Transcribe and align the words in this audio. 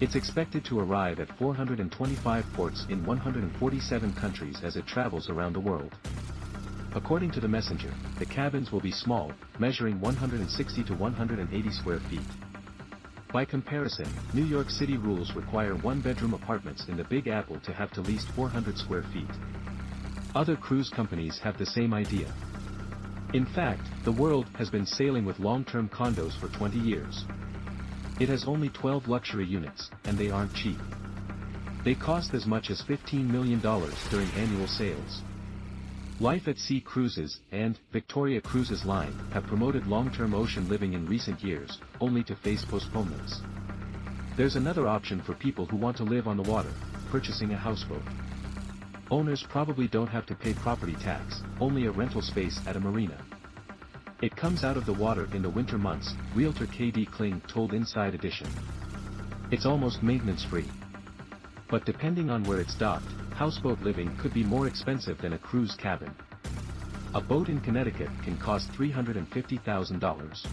It's 0.00 0.14
expected 0.14 0.64
to 0.66 0.78
arrive 0.78 1.18
at 1.18 1.36
425 1.38 2.44
ports 2.52 2.86
in 2.88 3.04
147 3.04 4.12
countries 4.12 4.60
as 4.62 4.76
it 4.76 4.86
travels 4.86 5.28
around 5.28 5.54
the 5.54 5.58
world. 5.58 5.92
According 6.94 7.32
to 7.32 7.40
the 7.40 7.48
messenger, 7.48 7.92
the 8.20 8.26
cabins 8.26 8.70
will 8.70 8.78
be 8.78 8.92
small, 8.92 9.32
measuring 9.58 10.00
160 10.00 10.84
to 10.84 10.94
180 10.94 11.70
square 11.72 11.98
feet. 11.98 12.20
By 13.32 13.44
comparison, 13.44 14.06
New 14.34 14.44
York 14.44 14.70
City 14.70 14.98
rules 14.98 15.34
require 15.34 15.74
one-bedroom 15.74 16.32
apartments 16.32 16.86
in 16.86 16.96
the 16.96 17.02
Big 17.02 17.26
Apple 17.26 17.58
to 17.58 17.72
have 17.72 17.90
to 17.94 18.02
least 18.02 18.28
400 18.36 18.78
square 18.78 19.02
feet. 19.12 19.30
Other 20.36 20.54
cruise 20.54 20.88
companies 20.88 21.40
have 21.40 21.58
the 21.58 21.66
same 21.66 21.92
idea. 21.92 22.32
In 23.32 23.46
fact, 23.46 23.88
the 24.04 24.12
world 24.12 24.46
has 24.58 24.68
been 24.68 24.84
sailing 24.84 25.24
with 25.24 25.40
long-term 25.40 25.88
condos 25.88 26.38
for 26.38 26.48
20 26.48 26.78
years. 26.78 27.24
It 28.20 28.28
has 28.28 28.44
only 28.44 28.68
12 28.68 29.08
luxury 29.08 29.46
units, 29.46 29.90
and 30.04 30.18
they 30.18 30.30
aren't 30.30 30.52
cheap. 30.52 30.78
They 31.82 31.94
cost 31.94 32.34
as 32.34 32.44
much 32.44 32.68
as 32.68 32.82
$15 32.82 33.26
million 33.30 33.58
during 33.58 34.28
annual 34.36 34.66
sales. 34.66 35.22
Life 36.20 36.46
at 36.46 36.58
Sea 36.58 36.82
Cruises 36.82 37.40
and 37.52 37.78
Victoria 37.90 38.42
Cruises 38.42 38.84
Line 38.84 39.18
have 39.32 39.46
promoted 39.46 39.86
long-term 39.86 40.34
ocean 40.34 40.68
living 40.68 40.92
in 40.92 41.06
recent 41.06 41.42
years, 41.42 41.78
only 42.02 42.22
to 42.24 42.36
face 42.36 42.66
postponements. 42.66 43.40
There's 44.36 44.56
another 44.56 44.86
option 44.86 45.22
for 45.22 45.34
people 45.34 45.64
who 45.64 45.78
want 45.78 45.96
to 45.96 46.04
live 46.04 46.28
on 46.28 46.36
the 46.36 46.42
water, 46.42 46.72
purchasing 47.10 47.52
a 47.52 47.56
houseboat. 47.56 48.02
Owners 49.12 49.44
probably 49.46 49.88
don't 49.88 50.06
have 50.06 50.24
to 50.24 50.34
pay 50.34 50.54
property 50.54 50.94
tax, 50.94 51.42
only 51.60 51.84
a 51.84 51.90
rental 51.90 52.22
space 52.22 52.58
at 52.66 52.76
a 52.76 52.80
marina. 52.80 53.18
It 54.22 54.34
comes 54.34 54.64
out 54.64 54.78
of 54.78 54.86
the 54.86 54.94
water 54.94 55.28
in 55.34 55.42
the 55.42 55.50
winter 55.50 55.76
months, 55.76 56.14
realtor 56.34 56.64
KD 56.64 57.10
Kling 57.10 57.42
told 57.46 57.74
Inside 57.74 58.14
Edition. 58.14 58.48
It's 59.50 59.66
almost 59.66 60.02
maintenance-free. 60.02 60.64
But 61.68 61.84
depending 61.84 62.30
on 62.30 62.42
where 62.44 62.58
it's 62.58 62.74
docked, 62.74 63.12
houseboat 63.34 63.82
living 63.82 64.16
could 64.16 64.32
be 64.32 64.44
more 64.44 64.66
expensive 64.66 65.20
than 65.20 65.34
a 65.34 65.38
cruise 65.38 65.74
cabin. 65.74 66.14
A 67.14 67.20
boat 67.20 67.50
in 67.50 67.60
Connecticut 67.60 68.08
can 68.24 68.38
cost 68.38 68.72
$350,000. 68.72 70.46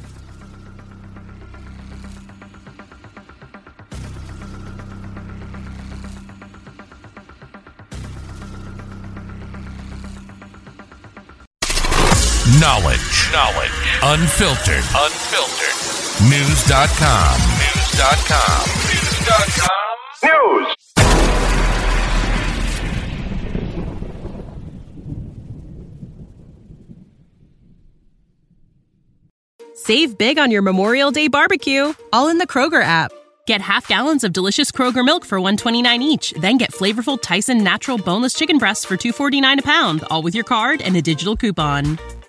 Knowledge. 12.59 13.31
Knowledge. 13.31 13.71
Unfiltered. 14.03 14.83
Unfiltered. 14.93 15.75
News.com. 16.29 17.39
News.com. 17.63 18.65
News.com. 18.89 19.69
News. 20.25 20.75
Save 29.75 30.17
big 30.17 30.37
on 30.37 30.51
your 30.51 30.61
Memorial 30.61 31.11
Day 31.11 31.29
barbecue, 31.29 31.93
all 32.11 32.27
in 32.27 32.39
the 32.39 32.47
Kroger 32.47 32.83
app. 32.83 33.13
Get 33.47 33.61
half 33.61 33.87
gallons 33.87 34.25
of 34.25 34.33
delicious 34.33 34.69
Kroger 34.73 35.05
milk 35.05 35.23
for 35.23 35.39
129 35.39 36.03
each, 36.03 36.31
then 36.33 36.57
get 36.57 36.73
flavorful 36.73 37.17
Tyson 37.21 37.63
natural 37.63 37.97
boneless 37.97 38.33
chicken 38.33 38.57
breasts 38.57 38.83
for 38.83 38.97
249 38.97 39.59
a 39.59 39.61
pound, 39.61 40.03
all 40.11 40.21
with 40.21 40.35
your 40.35 40.43
card 40.43 40.81
and 40.81 40.97
a 40.97 41.01
digital 41.01 41.37
coupon. 41.37 41.97